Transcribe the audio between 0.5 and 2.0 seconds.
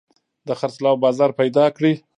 خرڅلاو بازار پيدا کړي.